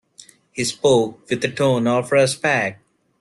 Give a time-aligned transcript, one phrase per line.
[0.51, 2.81] He spoke with a tone of respect.